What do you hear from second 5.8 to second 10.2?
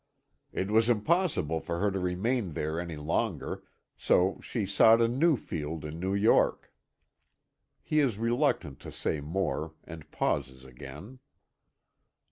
in New York." He is reluctant to say more, and